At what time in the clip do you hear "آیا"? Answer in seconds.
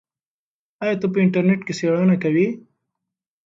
0.83-0.95